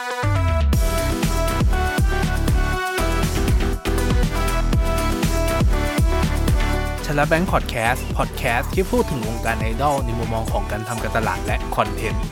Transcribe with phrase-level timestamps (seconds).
[7.18, 12.24] ลแบงค์พอดแคสต์พอดแคสต์ที่พูดถึงวงการไอดอลในมุมมองของการทำการตลาดและคอนเทนต์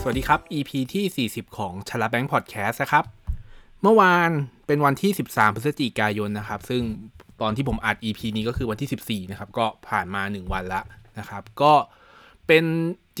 [0.00, 3.04] สวัสดีครับ EP ที่ 40 ของชลแบงค์พอดแคสต์นะครับ
[3.82, 4.30] เมื่อวาน
[4.66, 6.82] เป็นวันที่ 13 พฤศจิกายนนะครับ ซึ่ง
[7.40, 10.80] ตอนที่ผมอัด EP นี้ก็คือวันที่ 14 นะครับ ก็ผ่านมา 1 วันละ
[11.18, 11.72] นะครับ ก็
[12.46, 12.64] เป็น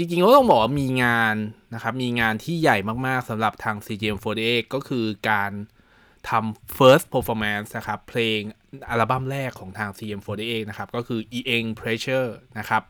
[0.00, 1.36] จริงๆก็ต้องบอกว่ามีงาน
[1.74, 5.52] นะครับ มีงานที่ใหญ่มากๆสำหรับทาง CGM48 ก็คือการ
[6.28, 8.40] ทำ first performance นะครับ เพลง
[8.88, 12.82] อัลบั้มแรกของทาง CM48 นะครับ ก็คือ e n Pressure นะครับ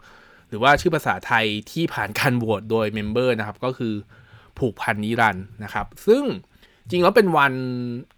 [0.48, 3.94] หรือว่าชื่อภาษาไทยที่ผ่านการโหวตโดยเมมเบอร์นะครับ ก็คือ
[4.58, 6.24] ผูกพันนิรันด์นะครับ ซึ่ง
[6.90, 7.52] จริงแล้วเป็นวัน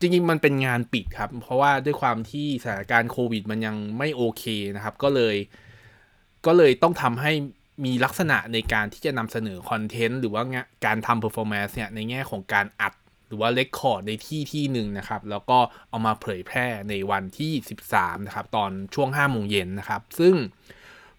[0.00, 4.44] จริงๆ มันเป็นงานปิดครับ เพราะว่าด้วยความที่สถานการณ์โควิดมันยังไม่โอเค
[4.76, 5.36] นะครับ ก็เลย
[6.46, 7.32] ก็เลยต้องทำให้
[7.84, 10.42] มีลักษณะในการที่จะนำเสนอ content หรือว่า
[10.86, 12.92] การทำ performance เนี่ยในแง่ของการอัด
[13.28, 15.58] หรือว่า record ในที่ที่หนึ่งนะครับ แล้วก็
[15.88, 17.52] เอามาเผยแพร่ในวันที่
[17.90, 20.34] 13 นะครับ ตอนช่วง5โมงเย็นนะครับ ซึ่ง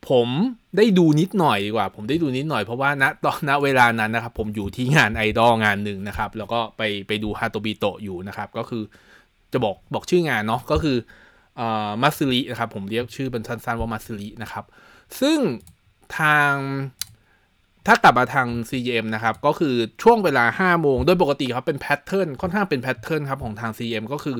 [0.09, 0.27] ผม
[0.77, 8.83] ได้ดูนิดหน่อยดีกว่า ผมได้ดูนิดหน่อยเพราะว่าณตอนณเวลานั้นนะครับ ผมอยู่ที่งานไอดอลงานหนึ่งนะครับ แล้วก็ไปไปดูฮาโตบิโตะอยู่นะครับ ก็คือ
[9.53, 10.97] จะบอกบอกชื่องานเนาะก็คือ
[11.59, 14.65] อ่ามัตสึรินะครับ ผมเรียกชื่อเป็นสั้นๆว่ามัตสึรินะครับ
[15.21, 15.39] ซึ่ง
[16.17, 16.53] ทาง
[17.87, 24.37] ถ้ากลับมาทาง CGM นะครับ ก็คือช่วงเวลา 5 โมง โดยปกติครับเป็น pattern ค่อนข้างเป็น pattern ครับของทาง CGM ก็คือ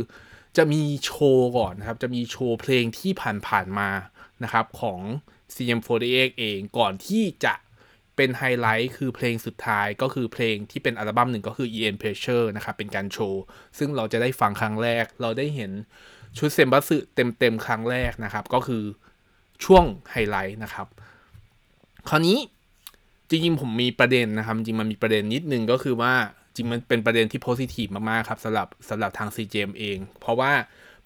[0.57, 3.11] จะมีโชว์ก่อนนะครับ จะมีโชว์เพลงที่
[3.47, 3.89] ผ่านๆมา
[4.43, 4.99] นะครับของ
[5.53, 7.53] CGM48 เองก่อนที่จะ
[8.15, 13.41] เป็นไฮไลท์คือเพลงสุดท้ายก็คือเพลงที่เป็นอัลบั้มหนึ่งก็คือ Eien Pressure นะครับ เป็นการโชว์
[13.77, 15.71] ซึ่งเราจะได้ฟังครั้งแรก เราได้เห็น
[16.37, 18.83] ชุดเซมบัสึเต็มๆครั้งแรกนะครับ ก็คือ
[19.65, 20.87] ช่วงไฮไลท์นะครับ
[22.09, 22.37] คราวนี้
[23.29, 26.13] จริงๆผมมีประเด็นนะครับ จริงมันมีประเด็นนิดนึงก็คือว่า
[26.55, 30.51] จริงมันเป็นประเด็นที่โพซิทีฟมากๆครับสำหรับสำหรับทาง CGM เอง เพราะว่า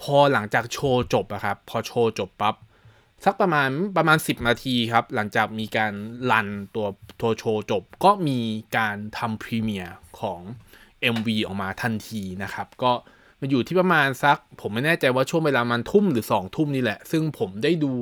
[0.02, 2.56] พอหลังจากโชว์จบอะครับ พอโชว์จบปั๊บ
[3.26, 5.94] สักประมาณประมาณ 10 นาทีครับ หลังจากมีการ
[6.32, 6.88] รันตัว
[7.22, 8.40] ตัวโชว์จบ ก็มี
[8.78, 10.40] การทำพรีเมียร์ของ
[11.16, 12.92] MV ออกมาทันทีนะครับ ก็
[13.40, 17.94] มาอยู่ที่ประมาณสัก ผมไม่แน่ใจว่าช่วงเวลามันทุ่มหรือ 2 ทุ่มนี่แหละ ซึ่งผมได้ดู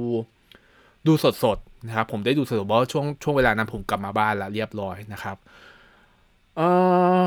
[1.07, 1.13] ดู
[1.43, 5.37] สดๆ นะครับผมได้ดูสดๆเพราะช่วงช่วงเวลานั้นผมกลับมาบ้านแล้วเรียบร้อยนะครับ
[6.57, 6.61] เอ
[7.19, 7.21] อ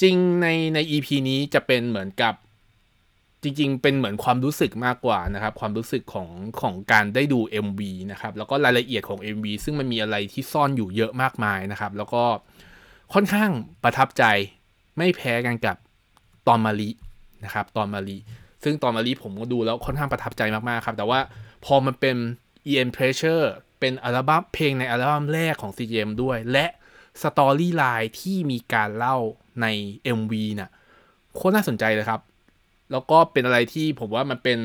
[0.00, 2.34] จริงในใน EP นี้จะเป็นเหมือนกับ
[3.42, 6.28] จริงๆ เป็นเหมือนความรู้สึกมากกว่านะครับ ความรู้สึกของ
[6.60, 7.80] ของการได้ดู MV
[8.12, 12.24] นะครับ แล้วก็รายละเอียดของ MV ซึ่งมันมีอะไรที่ซ่อนอยู่เยอะมากมายนะครับ แล้วก็
[13.14, 13.50] ค่อนข้าง
[13.84, 14.24] ประทับใจ
[14.98, 15.76] ไม่แพ้กันกับ
[16.48, 16.90] ตอนมาลี
[17.44, 18.16] นะครับ ตอนมาลี
[18.64, 21.20] ซึ่งตอนมาลีผมก็ดูแล้วค่อนข้างประทับใจมากๆครับ แต่ว่า
[21.64, 22.16] พอมันเป็น
[22.70, 23.44] EN Pressure
[23.84, 26.66] เป็นอัลบั้มเพลงในอัลบั้มแรกของ CGM ด้วย และ
[27.22, 29.16] สตอรี่ไลน์ที่มีการเล่า
[29.62, 29.66] ใน
[30.18, 30.70] MV น่ะ
[31.34, 32.20] โคตรน่าสนใจเลยครับ
[32.92, 34.58] แล้วก็เป็นอะไรที่ผมว่ามันเป็น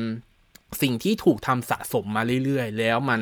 [0.82, 3.20] สิ่งที่ถูกทำสะสมมาเรื่อยๆ แล้วมัน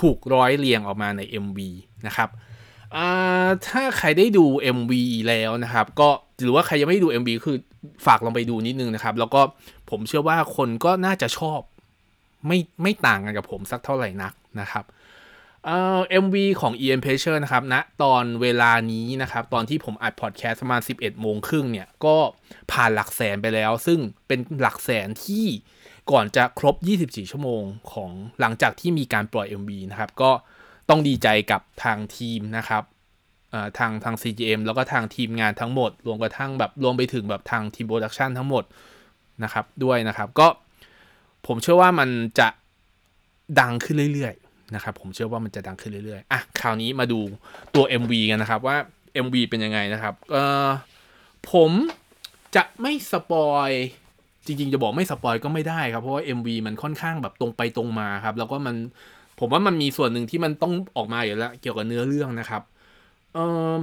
[0.00, 1.58] ถูกร้อยเรียงออกมาใน MV
[2.06, 2.28] นะครับ
[3.68, 4.44] ถ้าใครได้ดู
[4.76, 4.92] MV
[5.28, 6.08] แล้วนะครับ ก็
[6.42, 7.56] หรือว่าใครยังไม่ได้ดู MV คือ
[8.06, 9.40] ฝากลองไปดูนิดนึงนะครับ แล้วก็
[9.90, 11.60] ผมเชื่อว่าคนก็น่าจะชอบ
[12.46, 14.84] ไม่ไม่ต่างกันกับผมสักเท่าไหร่นักนะครับ
[15.64, 22.16] เอ่อ MV ของ EM Pressure นะครับณนะตอนเวลานี้นะครับ ตอนที่ผมอัดพอดแคสต์ประมาณ 11 โมงครึ่งเนี่ย ก็
[22.72, 25.46] ผ่านหลักแสนไปแล้ว ซึ่งเป็นหลักแสนที่
[26.10, 27.62] ก่อนจะครบ 24 ชั่วโมง
[27.92, 28.10] ของ
[28.40, 30.30] หลังจากที่มีการปล่อย MV นะครับ ก็
[30.88, 32.82] ต้องดีใจกับทางทีมนะครับ
[33.78, 38.64] ทางทาง CGM แล้วก็ทางทีมงานทั้งหมด รวมกระทั่งแบบรวมไปถึงแบบทางทีม production ทั้งหมด
[39.42, 40.48] นะครับด้วยนะครับ ก็
[41.46, 42.48] ผมเชื่อว่ามันจะ
[43.60, 47.20] ดังขึ้นเรื่อยๆ นะครับผมเชื่อว่ามันจะดังขึ้นเรื่อยๆอะคราวนี้มาดู
[47.74, 48.76] ตัว MV กันนะครับว่า
[49.24, 50.36] MV เป็นยังไงนะครับเอ
[50.66, 50.68] อ
[51.52, 51.70] ผม
[52.56, 53.70] จะไม่ spoil
[54.46, 58.76] จริงๆ จะบอกไม่ spoil ก็ไม่ได้ครับ เพราะว่า MV มันค่อนข้างแบบตรงไปตรงมาครับ แล้วก็มัน
[59.38, 62.62] ผมว่ามันมีส่วนหนึ่งที่มันต้องออกมาอยู่แล้วเกี่ยวกับเนื้อเรื่องนะครับ
[63.34, 63.38] เอ
[63.76, 63.78] อ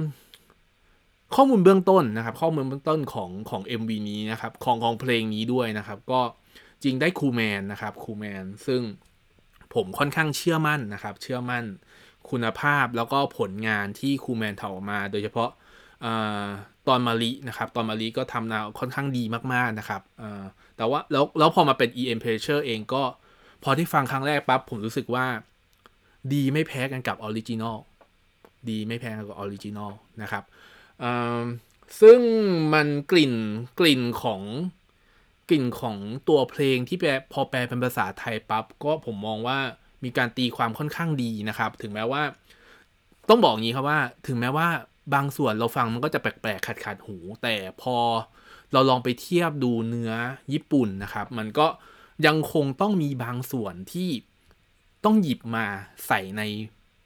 [1.34, 6.20] ข้อมูลเบื้องต้นนะครับ ข้อมูลเบื้องต้นของของ MV นี้นะครับ ของของเพลงนี้ด้วยนะครับ ก็
[6.82, 8.80] จริงได้คูแมนนะครับคูแมนซึ่ง
[9.74, 11.64] ผมค่อนข้างเชื่อมั่นนะครับ เชื่อมั่น
[12.30, 15.50] คุณภาพแล้วก็ผลงานที่คูแมนทำออกมา โดยเฉพาะ
[16.88, 20.02] ตอนมาลีนะครับตอนมาลีก็ทำนวค่อนข้างดีมากๆนะครับ
[20.76, 23.02] แต่ว่าแล้วแล้วพอมาเป็น Eien Pressure เองก็
[23.62, 25.26] พอที่ฟังครั้งแรกปั๊บผมรู้สึกว่า
[26.32, 27.76] ดีไม่แพ้กันกับ original
[28.68, 29.92] ดีไม่แพ้กันกับ original
[30.22, 30.44] นะครับ
[32.00, 32.20] ซึ่ง
[32.74, 33.34] มันกลิ่น
[33.80, 34.42] กลิ่นของ
[35.50, 35.96] กลิ่นของ
[36.28, 39.58] ตัวเพลงที่แปลพอแปลเป็นภาษาไทยปั๊บก็ผมมองว่า
[40.04, 42.22] มีการตีความค่อนข้างดีนะครับ ถึงแม้ว่า
[43.28, 44.68] ต้องบอกงี้ครับว่า ถึงแม้ว่า
[45.14, 47.96] บางส่วนเราฟังมันก็จะแปลกๆขัดขัดหู แต่พอ
[48.72, 50.12] เราลองไปเทียบดูเนื้อ
[50.52, 51.66] ญี่ปุ่นนะครับ มันก็
[52.26, 54.10] ยังคงต้องมีบางส่วนที่
[55.04, 55.66] ต้องหยิบมา
[56.06, 56.42] ใส่ใน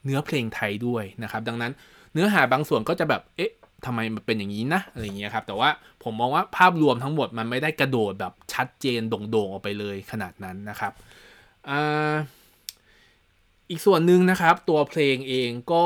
[0.05, 1.73] เนื้อเพลงไทยด้วยนะครับ ดังนั้น
[2.13, 3.53] เนื้อหาบางส่วนก็จะแบบเอ๊ะ
[3.87, 5.69] ทำไมมันเป็นอย่างนี้นะอะไรเงี้ยครับ แต่ว่า
[6.03, 9.01] ผมมองว่าภาพรวมทั้งหมดมันไม่ได้กระโดดแบบชัดเจน
[9.31, 10.93] โด่งๆออกไปเลยขนาดนั้นนะครับ
[13.71, 15.85] อีกส่วนหนึ่งนะครับ ตัวเพลงเองก็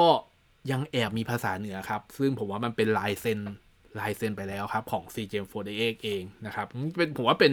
[0.71, 3.41] ยังแอบมีภาษาเหนือครับ ซึ่งผมว่ามันเป็นลายเซ็น
[3.99, 6.67] ลายเซ็นไปแล้วครับ ของ CGM48 เองนะครับ
[6.97, 7.53] เป็นผมว่าเป็น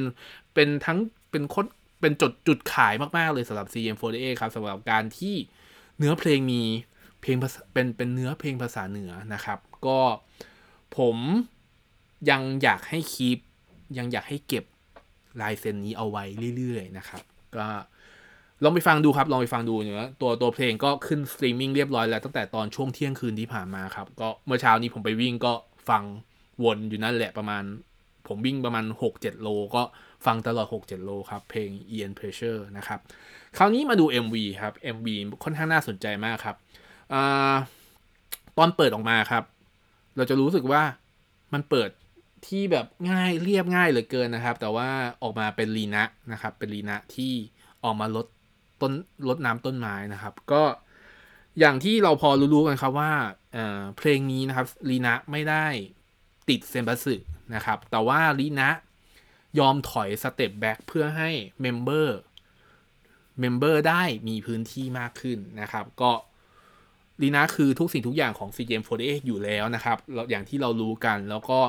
[0.54, 0.98] เป็นทั้ง
[1.31, 1.66] เป็นคด
[2.01, 5.36] เป็นจุดจุดขายมาก ๆ เลยสำหรับ CGM48 ครับสำหรับการที่
[5.98, 6.62] เนื้อเพลงมี
[7.22, 7.36] เพลง
[7.74, 10.00] เป็นเป็นเนื้อเพลงภาษาเหนือนะครับ ก็
[10.97, 11.18] ผม
[12.30, 13.40] ยังอยากให้ keep
[13.97, 14.65] ยังอยากให้เก็บ
[15.41, 16.24] ลายเซ็นนี้เอาไว้
[16.57, 17.24] เรื่อยๆนะครับ
[17.56, 17.68] ก็
[18.63, 25.53] ลองไปฟังดูครับ ลองไปฟังดูเนื้อตัวตัวเพลงก็ขึ้นสตรีมมิ่งเรียบร้อยแล้วตั้งแต่ตอนช่วงเที่ยงคืนที่ผ่านมาครับ ก็เมื่อเช้านี้ผมไปวิ่งก็
[25.89, 26.03] ฟัง
[26.63, 27.63] วนอยู่นั่นแหละประมาณ
[28.27, 29.83] ผมวิ่งประมาณ 6-7 โล ก็
[30.25, 33.00] ฟังตลอด 6-7 โลครับ เพลง Ian Pressure นะครับ
[33.57, 35.07] คราวนี้มาดู MV ครับ MV
[35.44, 36.56] ค่อนข้างน่าสนใจมากครับ
[37.13, 37.15] อ
[38.57, 39.44] ตอนเปิดออกมาครับ
[40.15, 40.83] เราจะรู้สึกว่า
[41.54, 41.89] มันเปิด
[42.48, 44.89] ที่แบบง่ายเรียบง่ายเหลือเกินนะครับ แต่ว่า
[45.21, 47.33] ออกมาเป็นลีนะนะครับ เป็นลีนะที่
[47.83, 48.25] ออกมาลด
[48.81, 48.94] ต้น
[49.27, 50.63] ลดน้ำต้นไม้นะครับ ก็
[51.60, 53.13] อย่างที่เราพอรู้ๆกันครับว่า
[53.54, 55.65] เเพลงนี้นะครับลีนะไม่ได้
[56.50, 57.16] ติดเซมบัสึ
[57.56, 58.69] นะครับ แต่ว่าลีนะ
[59.59, 61.30] ยอมถอย step back เพื่อให้
[61.62, 66.12] member member ได้มีพื้นที่มากขึ้นนะครับ ก็
[67.21, 69.98] ลีนะคือทุกสิ่งทุกอย่างของ CGM48 อยู่แล้วนะครับ
[70.30, 71.60] อย่างที่เรารู้กันแล้วก็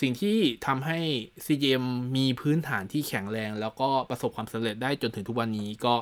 [0.00, 0.98] สิ่งที่ทำให้
[1.46, 1.84] CGM
[2.16, 5.94] มีพื้นฐานที่แข็งแรง แล้วก็ประสบความสำเร็จได้จนถึงทุกวันนี้ก็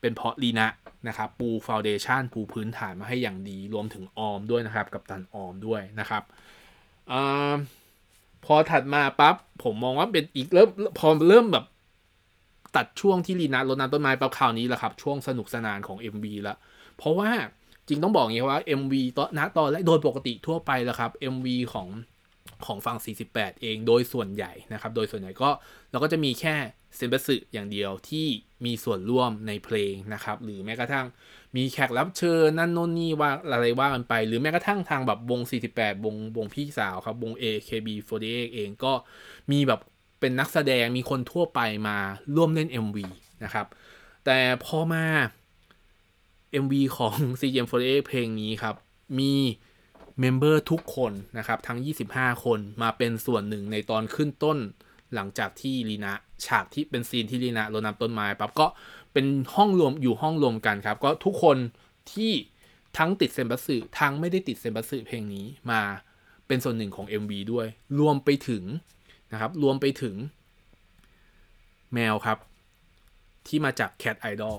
[0.00, 0.68] เป็นเพราะลีนะ
[1.08, 6.22] นะครับปู foundation ปูพื้นฐานมาให้อย่างดี รวมถึงออมด้วยนะครับ กัปตันออมด้วยนะครับ
[7.10, 7.14] อ
[8.44, 10.68] พอถัดมาปั๊บผมมองว่าเป็นอีกเริ่ม
[10.98, 11.64] พอเริ่มแบบ
[12.76, 16.56] ตัดช่วงที่ลีนะรดน้ำต้นไม้ปั๊บข่าวนี้แหละครับ ช่วงสนุกสนานของ MV ล้ว
[16.96, 17.30] เพราะว่า
[17.88, 21.88] จริงต้องบอกอย่างนี้ว่า MV ตอนณตอนแรกโดยปกติทั่วไปแล้วครับ MV ของ
[22.66, 22.98] ของฝั่ง
[23.28, 25.50] 48 เองโดยส่วนใหญ่นะครับ โดยส่วนใหญ่ก็
[25.90, 26.56] เราก็จะมีแค่
[26.96, 28.26] เซนเบสึอย่างเดียวที่
[28.64, 31.06] มีส่วนร่วมในเพลงนะครับ หรือแม้กระทั่ง
[31.56, 35.40] มีแขกรับเชิญนั่นโน่นนี่ว่าอะไรว่ากันไป หรือแม้กระทั่งทางแบบวง
[35.72, 38.24] 48 วงวงพี่สาวครับ วง AKB48
[38.54, 38.92] เองก็
[39.50, 39.80] มีแบบ
[40.20, 41.98] เป็นนักแสดงมีคนทั่วไปมา
[42.36, 42.98] ร่วมเล่น MV
[43.44, 43.66] นะครับ
[44.26, 45.04] แต่พอมา
[46.62, 48.74] MV ของ CGM48 เพลงนี้ครับ
[49.18, 49.32] มี
[50.20, 51.78] member ทุกคนนะครับ ทั้ง
[52.12, 54.58] 25 คนมาเป็นส่วนหนึ่งในตอนขึ้นต้น
[55.14, 56.14] หลังจากที่ลีนะ
[56.46, 58.66] ฉากที่เป็น scene ที่ลีนะรดน้ำต้นไม้ปั๊บก็
[59.12, 61.56] เป็นห้องรวมอยู่ห้องรวมกันครับ ก็ทุกคน
[62.12, 62.32] ที่
[62.98, 65.80] ทั้งติดเซมบัสึทั้งไม่ได้ติดเซมบัสึเพลงนี้มา
[66.46, 67.66] เป็นส่วนหนึ่งของ MV ด้วย
[67.98, 68.64] รวมไปถึง
[69.32, 70.16] นะครับ รวมไปถึง
[71.94, 72.38] แมวครับ
[73.46, 74.58] ที่มาจาก Cat Idol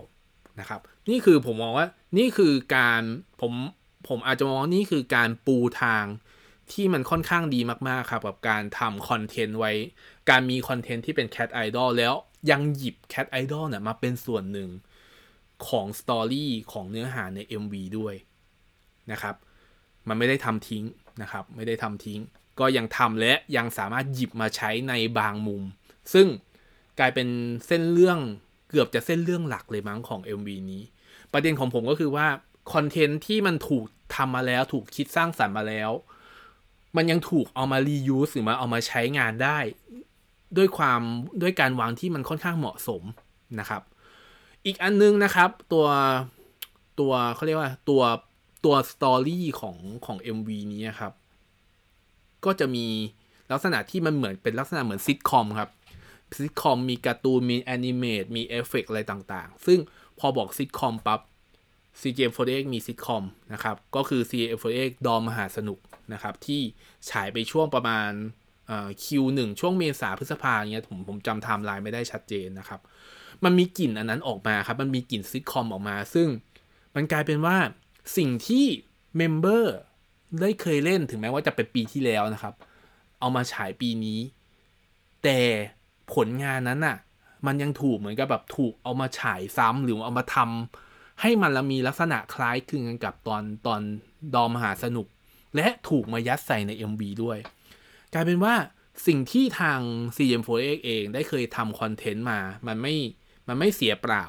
[0.59, 3.01] นะครับ นี่คือผมมองว่านี่คือการ
[3.41, 3.53] ผม
[4.07, 6.05] ผมอาจจะมองว่านี่คือการปูทาง
[6.71, 9.71] ที่มันค่อนข้างดีมากๆครับกับการทำคอนเทนต์ไว้
[10.29, 12.13] การมีคอนเทนต์ที่เป็น Cat Idol แล้ว
[12.51, 14.69] ยังหยิบ Cat Idol เนี่ยมาเป็นส่วนหนึ่ง
[15.67, 18.15] ของ story ของเนื้อหาใน MV ด้วย
[19.11, 19.35] นะครับ
[20.07, 20.83] มันไม่ได้ทำทิ้ง
[21.21, 22.19] นะครับ ไม่ได้ทำทิ้ง
[22.59, 25.63] ก็ยังทำและยังสามารถหยิบมาใช้ในบางมุม
[26.13, 26.27] ซึ่ง
[26.99, 27.27] กลายเป็น
[27.67, 28.19] เส้นเรื่อง
[28.69, 30.81] เกือบจะเส้นเรื่องหลักเลยมั้งของ MV นี้
[31.33, 32.27] ประเด็นของผมก็คือว่า
[32.73, 33.85] content ที่มันถูก
[34.15, 35.91] ทำมาแล้วถูกคิดสร้างสรรค์มาแล้ว
[36.95, 39.57] มันยังถูกเอามา reuse หรือมาเอามาใช้งานได้
[40.57, 41.01] ด้วยความ
[41.41, 43.03] ด้วยการวางที่มันค่อนข้างเหมาะสม
[43.59, 43.81] นะครับ
[44.65, 45.87] อีกอันนึงนะครับตัว
[46.99, 48.01] ตัวเขาเรียกว่าตัว
[48.65, 51.13] ตัว story ของของ MV นี้ครับ
[52.45, 52.85] ก็จะมี
[53.51, 55.69] ลักษณะที่มันเหมือนเป็นลักษณะเหมือนซิทคอมครับ
[56.37, 59.79] ซิทคอมมีการ์ตูน มี animate มีเอฟเฟกอะไรต่างๆ ซึ่ง
[60.19, 61.21] พอบอกซิทคอมปั๊บ
[62.01, 65.79] CGM48 มีซิทคอมนะครับ ก็คือ CGM48 Dorm มหาสนุก
[66.13, 66.61] นะครับ ที่
[67.09, 68.11] ฉายไปช่วงประมาณ
[69.03, 72.79] Q หนึ่งช่วงเมษาพฤษภาเงี้ยผมผมจำไทม์ไลน์ไม่ได้ชัดเจนนะครับ
[73.43, 76.27] มันมีกลิ่นอันนั้นออกมาครับ มันมีกลิ่นซิทคอมออกมา ซึ่ง
[76.95, 77.57] มันกลายเป็นว่า
[78.17, 78.65] สิ่งที่
[79.17, 79.75] member
[80.41, 82.53] ได้เคยเล่นถึงแม้ว่าจะเป็นปีที่แล้วนะครับ
[83.19, 84.19] เอามาฉายปีนี้
[85.23, 85.39] แต่
[86.13, 86.97] ผลงานนั้นน่ะ
[87.45, 93.81] มันยังถูกเหมือนกับแบบถูกเอามาฉายซ้ำหรือเอามาทำให้มันละมีลักษณะคล้ายคลึงกันกับตอนตอน
[94.35, 95.07] ดอมหาสนุก
[95.55, 97.37] และถูกมายัดใส่ใน MV ด้วย
[98.13, 98.53] กลายเป็นว่า
[99.07, 99.79] สิ่งที่ทาง
[100.15, 102.95] CM4X เองได้เคยทำคอนเทนต์มา มันไม่
[103.47, 104.23] มันไม่เสียเปล่า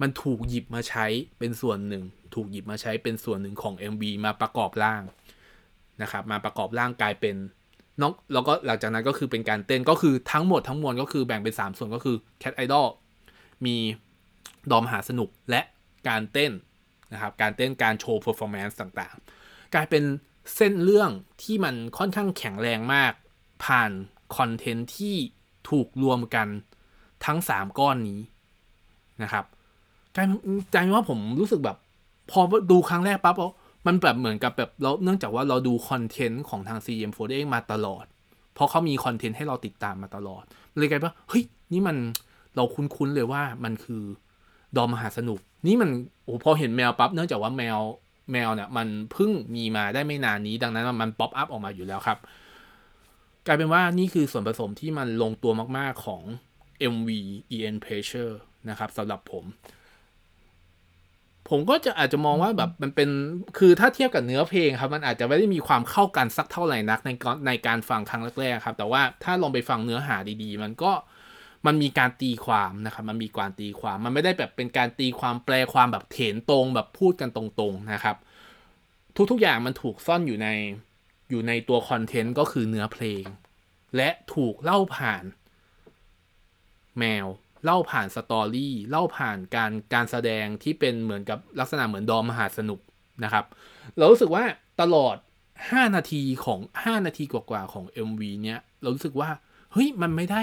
[0.00, 1.06] มันถูกหยิบมาใช้
[1.38, 2.04] เป็นส่วนหนึ่ง
[2.34, 5.02] ถูกหยิบมาใช้เป็นส่วนหนึ่งของ MV มาประกอบร่าง
[6.02, 7.36] นะครับ มาประกอบร่างกลายเป็น
[8.02, 12.86] นองแล้วก็หลังจากนั้นก็คือเป็นการเต้นก็คือทั้งหมดทั้งมวลก็คือแบ่งเป็น 3 ส่วนก็คือ Cat Idol
[13.64, 13.76] มี
[14.70, 15.60] ดอมหาสนุกและ
[16.08, 16.52] การเต้น
[17.12, 20.02] นะครับการเต้นการโชว์ performance ต่างๆ กลายเป็น
[20.56, 21.10] เส้นเรื่อง
[21.42, 23.12] ที่มันค่อนข้างแข็งแรงมาก
[23.64, 23.90] ผ่าน
[24.36, 25.16] คอนเทนต์ที่
[25.70, 26.48] ถูกรวมกัน
[27.26, 28.20] ทั้ง 3 ก้อนนี้
[29.22, 29.44] นะครับ
[30.14, 31.76] กลายเป็นว่าผมรู้สึกแบบ
[32.30, 32.40] พอ
[32.70, 33.36] ดูครั้งแรกปั๊บ
[33.86, 38.04] มันแบบเหมือนกับแบบเราเนื่องจากว่าเราดูคอนเทนต์ของทาง CM4 มาตลอด
[38.54, 40.44] เพราะเขามีคอนเทนต์ให้เราติดตามมาตลอด
[40.76, 41.96] เลยกลายเป็นว่าเฮ้ยนี่มัน
[42.56, 44.02] เราคุ้นๆเลยว่ามันคือ
[44.76, 45.90] ดอมมหาสนุก นี่มัน
[46.24, 47.78] โอ้พอเห็นแมวปั๊บเนื่องจากว่าแมว
[48.32, 52.18] แมวเนี่ยมันเพิ่งมีมาได้ไม่นานนี้ดังนั้นมันป๊อปอัพออกมาอยู่แล้วครับ
[53.46, 56.22] กลายเป็นว่านี่คือส่วนผสมที่มันลงตัวมากๆของ
[56.94, 57.08] MV
[57.56, 58.34] EN Pressure
[58.70, 59.44] นะครับสำหรับผม
[61.54, 63.08] ผมก็จะอาจจะมองว่าแบบมันเป็น
[63.58, 67.10] คือถ้าเทียบกับเนื้อเพลงครับ มันอาจจะไม่ได้มีความเข้ากันสักเท่าไหร่นักใน
[67.46, 70.92] ในการฟังครั้งแรกๆครับ แต่ว่าถ้าลองไปฟังเนื้อหาดีๆ มันก็
[71.66, 78.16] มันมีการตีความนะครับมันมีการตีความมันไม่ได้แบบเป็นการตีความแปลความแบบเถนตรงแบบพูดกันตรงๆนะครับ
[79.30, 80.48] ทุกๆอย่างมันถูกซ่อนอยู่ใน
[81.30, 83.24] อยู่ในตัวคอนเทนต์ก็คือเนื้อเพลง
[83.96, 85.24] และถูกเล่าผ่าน
[86.98, 87.26] แมว
[87.64, 92.80] เล่าผ่านสตอรี่เล่าผ่านการการแสดงที่เป็นเหมือนกับลักษณะเหมือนดอมมหาสนุก
[93.24, 93.44] นะครับ
[93.96, 94.44] เรารู้สึกว่า
[94.80, 95.16] ตลอด
[95.56, 99.30] 5 นาทีของ 5 นาทีกว่าๆของ MV เนี้ยเรารู้สึกว่า
[99.72, 100.42] เฮ้ยมันไม่ได้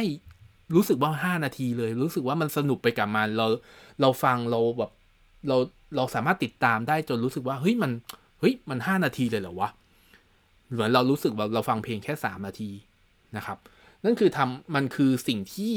[0.76, 3.48] รู้สึกว่า 5 นาทีเลย รู้สึกว่ามันสนุกไปกับมันเรา
[4.02, 4.92] เราฟังเราแบบ
[5.48, 5.58] เรา
[5.96, 7.92] เราสามารถติดตามได้จนรู้สึกว่าเฮ้ยมัน
[8.40, 9.70] เฮ้ยมัน 5 นาทีเลยเหรอวะ
[10.72, 12.72] เหมือนเรารู้สึกว่าเราฟังเพลงแค่ 3 นาที
[13.38, 13.58] นะครับ
[14.04, 15.76] นั่นคือทำมันคือสิ่งที่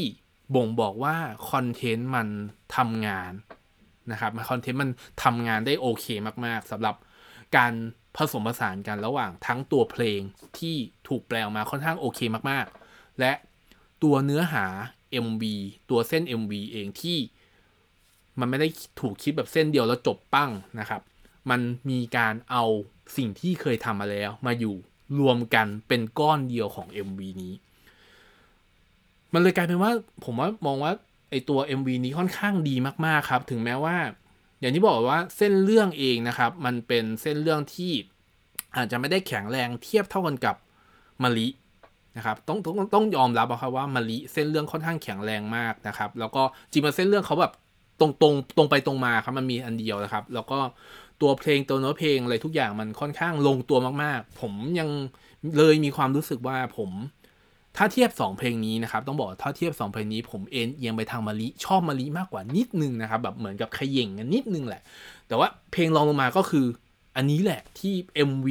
[0.54, 1.16] บ่งบอกว่า
[1.50, 2.28] คอนเทนต์มัน
[2.76, 3.32] ทำงาน
[4.12, 4.90] นะครับคอนเทนต์มัน
[5.22, 6.06] ทำงานได้โอเค
[6.46, 6.94] มาก ๆสำหรับ
[7.56, 7.72] การ
[8.16, 10.20] ผสมผสานกันระหว่างทั้งตัวเพลง
[10.58, 10.76] ที่
[11.08, 13.32] ถูกแปลออกมาค่อนข้างโอเคมากๆ และ
[14.02, 14.66] ตัวเนื้อหา
[15.26, 15.44] MV
[15.90, 17.18] ตัวเส้น MV เองที่
[18.38, 18.68] มันไม่ได้
[19.00, 21.02] ถูกคิดแบบเส้นเดียวแล้วจบปั้งนะครับ
[21.50, 22.64] มันมีการเอา
[23.16, 24.76] สิ่งที่เคยทำมาแล้วมาอยู่
[25.20, 27.54] รวมกันเป็นก้อนเดียวของ MV นี้
[29.34, 29.90] มันเลยกลายเป็นว่า
[30.24, 30.92] ผมว่ามองว่า
[31.30, 32.74] ไอตัว MV นี้ค่อนข้างดี
[33.06, 33.96] มากๆครับ ถึงแม้ว่า
[34.60, 37.92] อย่างที่บอกว่าเส้นเรื่องเองนะครับ มันเป็นเส้นเรื่องที่
[38.76, 40.56] อาจจะไม่ได้แข็งแรงเทียบเท่ากันกับ
[41.22, 41.48] มาริ
[42.16, 47.52] นะครับต้องต้องต้องยอมรับครับว่ามาริเส้นเรื่องค่อนข้างแข็งแรงมากนะครับ แล้วก็จริงๆเส้นเรื่องเขาแบบ
[48.00, 50.58] ตรงตรงตรงไปตรงมาครับมันมีอันเดียวนะครับ แล้วก็
[51.20, 54.88] ตัวเพลงตัวเนื้อเพลงอะไรทุกอย่างมันค่อนข้างลงตัวมากๆ ผมยัง
[55.56, 56.90] เลยมีความรู้สึกว่าผม
[57.76, 64.82] ถ้าเทียบ 2 เพลงนี้นะครับต้องบอกถ้าเทียบ 2 เพลงนี้ผมเอ็นเอียงไปทางมาริชอบมาริมากกว่านิดนึงนะครับแบบเหมือนกับขย่งกันนิดนึงแหละ
[65.28, 66.66] แต่ว่าเพลงรองลงมาก็คือ
[67.16, 67.94] อันนี้แหละที่
[68.30, 68.48] MV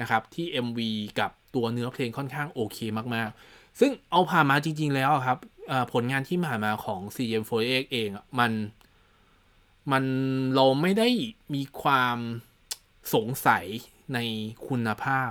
[0.00, 0.80] นะครับที่ MV
[1.20, 2.78] กับตัวเนื้อเพลงค่อนข้างโอเค
[3.14, 5.38] มากๆ ซึ่งเอาผ่านมาจริง ๆ แล้วครับ
[5.92, 8.52] ผลงานที่ผ่านมาของ CM48 เองมัน
[9.92, 10.04] มัน
[10.54, 11.08] เราไม่ได้
[11.54, 12.18] มีความ
[13.14, 13.64] สงสัย
[14.14, 14.18] ใน
[14.66, 15.30] คุณภาพ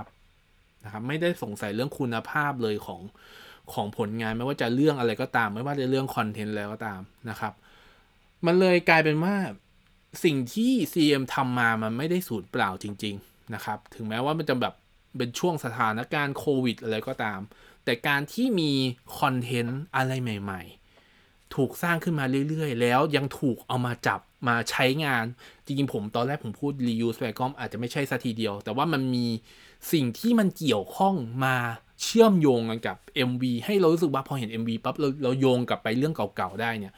[0.84, 3.00] นะครับไม่ได้สงสัยเรื่องคุณภาพเลยของ
[3.72, 7.52] ของผลงานไม่ว่าจะเรื่องอะไรก็ตาม ไม่ว่าจะเรื่องคอนเทนต์แล้วก็ตามนะครับ
[8.46, 9.34] มันเลยกลายเป็นว่า
[10.24, 14.74] สิ่งที่ CM ทำมามันไม่ได้สูญเปล่าจริง ๆนะครับ ถึงแม้ว่ามันจะแบบ
[15.16, 17.40] เป็นช่วงสถานการณ์โควิดอะไรก็ตาม
[17.84, 18.72] แต่การที่มี
[19.18, 20.62] คอนเทนต์อะไรใหม่
[21.06, 25.24] ๆ ถูกสร้างขึ้นมาเรื่อยๆ แล้วยังถูกเอามาจับมาใช้งาน
[25.64, 29.26] จริงๆ ผมตอนแรกผมพูด reuse ไปก็อาจจะไม่ใช่สัทีเดียว แต่ว่ามันมี
[29.92, 31.56] สิ่งที่มันเกี่ยวข้องมา
[32.02, 32.96] เชื่อมโยงกันกับ
[33.30, 36.94] MV ให้เรารู้สึกว่าพอเห็น MV ปั๊บเราเราโยงกลับไปเรื่องเก่าๆได้เนี่ย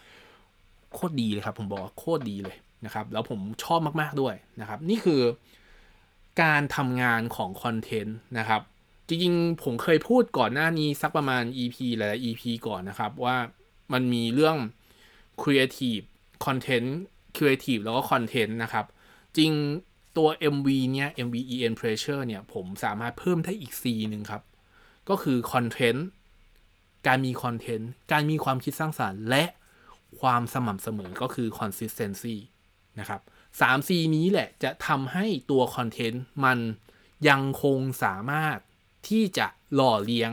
[0.94, 5.20] โคตรดีเลยครับ ผมบอกโคตรดีเลยนะครับ แล้วผมชอบมากๆด้วยนะครับ นี่คือ
[6.42, 8.60] การทำงานของคอนเทนต์นะครับ
[9.08, 13.36] จริงๆ ผมเคยพูดก่อนหน้านี้สักประมาณ EP หลายๆ EP ก่อนนะครับ ว่า
[13.92, 14.56] มันมีเรื่อง
[15.42, 16.04] Creative
[16.44, 16.88] Content
[17.36, 18.86] Creative แล้วก็ Content นะครับ
[19.36, 19.52] จริง
[20.16, 24.42] ตัว MV เนี่ย MV EN Pressure เนี่ย ผมสามารถเพิ่มได้อีก C หนึ่งครับ
[25.09, 26.07] ก็คือคอนเทนต์
[27.07, 29.45] การมีคอนเทนต์การมีความคิดสร้างสารรค์ และ
[30.21, 32.37] ความสม่ำเสมอก็คือ consistency
[32.99, 33.21] นะครับ
[33.61, 36.59] สาม C นี้แหละจะทำให้ตัวคอนเทนต์มัน
[37.28, 38.59] ยังคงสามารถ
[39.09, 40.33] ที่จะหล่อเลี้ยง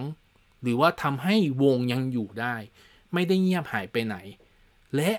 [0.61, 2.55] หรือว่าทำให้วงยังอยู่ได้
[3.13, 4.15] ไม่ได้เงียบหายไปไหน
[4.95, 5.11] และ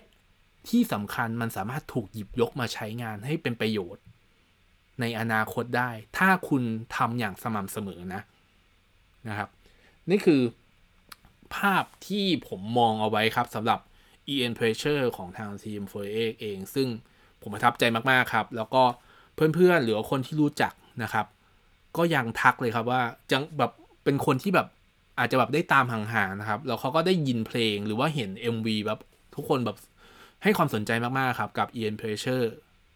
[0.69, 4.03] ที่สำคัญมันสามารถถูกหยิบยกมาใช้งานให้เป็นประโยชน์
[5.01, 6.63] ในอนาคตได้ ถ้าคุณ
[6.97, 8.23] ทำอย่างสม่ำเสมอนะ
[9.29, 9.49] นะครับ
[10.11, 10.43] นี่คือ
[11.57, 13.81] ภาพที่ผมมองเอาไว้ครับสำหรับ
[14.33, 16.07] EN pressure ของทางทีม f o r
[16.41, 16.89] เอง ซึ่ง
[17.43, 18.83] ผมประทับใจมากๆครับ แล้วก็
[19.35, 21.27] เพื่อนๆหรือคนที่รู้จักนะครับ
[21.97, 23.73] ก็ยังทักเลยครับว่าจังแบบ
[24.05, 24.69] เป็นคนที่แบบ
[25.19, 28.99] อาจจะแบบได้ตามห่างๆนะครับ แล้วเขาก็ได้ยินเพลงหรือว่าเห็น MV แบบ
[29.35, 29.77] ทุกคนแบบ
[30.43, 32.47] ให้ความสนใจมากๆครับกับ Ian Pressure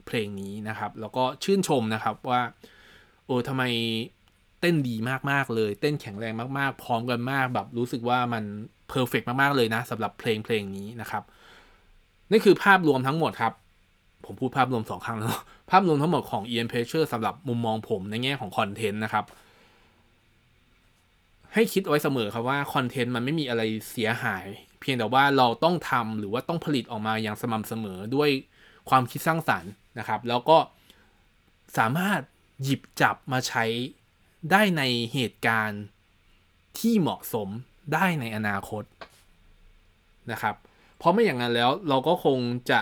[0.06, 2.42] เพลงนี้นะครับ แล้วก็ชื่นชมนะครับว่า
[3.26, 3.62] โอ้ทำไม
[4.61, 4.96] เต้นดี
[5.30, 8.44] มากๆเลย เต้นแข็งแรงมากๆ พร้อมกันมากแบบรู้สึกว่ามัน
[8.88, 11.23] เพอร์เฟกมากๆเลยนะสำหรับเพลงเพลงนี้นะครับ
[12.30, 13.52] นี่คือภาพรวมทั้งหมดครับ
[14.25, 15.37] ผมพูดภาพรวมสองครั้งแล้ว
[15.70, 19.25] ภาพรวมทั้งหมดของ Ian Pressure สำหรับมุมมองผมในแง่ของคอนเทนต์นะครับ
[21.54, 24.46] ให้คิดไว้เสมอครับว่าคอนเทนต์มันไม่มีอะไรเสียหาย
[24.80, 28.30] เพียงแต่ว่าเราต้องทำหรือว่าต้องผลิตออกมาอย่างสม่ำเสมอด้วย
[28.90, 30.58] ความคิดสร้างสรรค์ นะครับ แล้วก็
[31.78, 32.20] สามารถ
[32.62, 33.64] หยิบจับมาใช้
[34.50, 34.82] ได้ใน
[35.12, 35.82] เหตุการณ์
[36.78, 37.48] ที่เหมาะสม
[37.94, 38.84] ได้ในอนาคต
[40.30, 40.54] นะครับ
[40.98, 42.38] เพราะไม่อย่างนั้นแล้วเราก็คง
[42.70, 42.80] จะ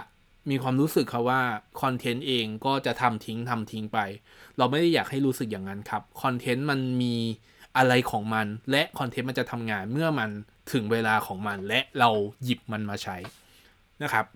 [0.50, 1.42] มีความรู้สึกครับว่า
[1.82, 3.98] คอนเทนต์เองก็จะทำทิ้งทำทิ้งไป
[4.58, 7.14] เราไม่ได้อยากให้รู้สึกอย่างนั้นครับคอนเทนต์มันมี
[7.76, 10.30] อะไรของมัน และคอนเทนต์มันจะทำงานเมื่อมัน
[10.72, 12.10] ถึงเวลาของมัน และเรา
[12.44, 13.16] หยิบมันมาใช้
[14.02, 14.26] นะครับ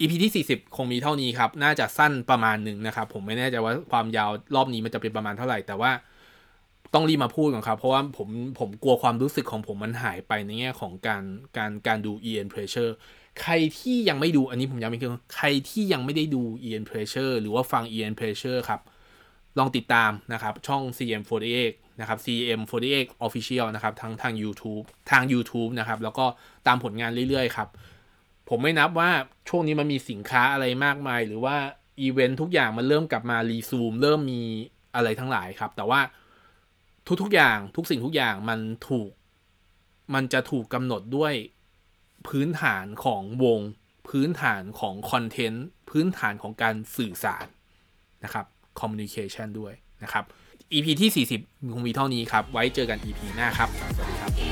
[0.00, 5.90] EP ที่ 40 คงมีเท่านี้ครับ น่าจะสั้นประมาณหนึ่งนะครับ ผมไม่แน่ใจว่าความยาวรอบนี้มันจะเป็นประมาณเท่าไหร่ แต่ว่า
[6.94, 8.28] ต้องรีบมาพูดก่อนครับ เพราะว่าผม
[8.58, 11.22] ผมกลัวความรู้สึกของผมมันหายไปในแง่ของการ
[11.56, 12.92] การการดู EN Pressure
[13.40, 18.80] ใครที่ยังไม่ดูอันนี้ผมย้ำอีกครั้งใครที่ยังไม่ได้ดู EN Pressure หรือว่าฟัง EN Pressure ครับ
[19.58, 26.26] ลองติดตามนะครับ ช่อง CM48 นะครับ CM48 Official นะครับ ทั้งทาง YouTube ทาง YouTube นะครับ แล้วก็
[26.66, 27.68] ตามผลงานเรื่อยๆ ครับ
[28.48, 29.10] ผมไม่นับว่า
[29.48, 31.56] ช่วงนี้มันมีสินค้าอะไรมากมาย หรือว่า
[32.00, 34.42] อีเวนต์ทุกอย่างมันเริ่มกลับมารีซูม เริ่มมี
[34.94, 36.00] อะไรทั้งหลายครับ แต่ว่า
[37.22, 39.10] ทุกๆอย่างทุกสิ่งทุกอย่างมันถูก
[40.14, 41.34] มันจะถูกกำหนดด้วย
[42.28, 43.60] พื้นฐานของวง
[44.08, 47.46] พื้นฐานของคอนเทนต์พื้นฐานของการสื่อสาร
[48.24, 48.46] นะครับ
[48.80, 50.24] communication ด้วยนะครับ
[50.72, 54.47] EP ที่ 40 คงมีเท่านี้ครับ ไว้เจอกัน EP หน้าครับ สวัสดีครับ